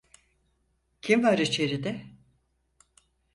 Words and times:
Kim 1.01 1.23
var 1.23 1.37
içeride? 1.37 2.05